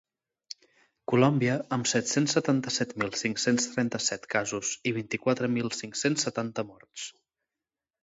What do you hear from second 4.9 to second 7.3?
i vint-i-quatre mil cinc-cents setanta morts.